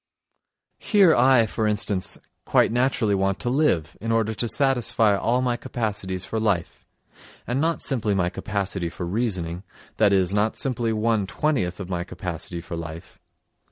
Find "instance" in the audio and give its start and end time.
1.67-2.17